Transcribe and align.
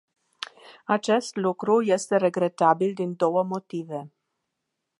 Acest 0.85 1.35
lucru 1.35 1.81
este 1.83 2.15
regretabil 2.15 2.93
din 2.93 3.15
două 3.15 3.43
motive. 3.43 4.13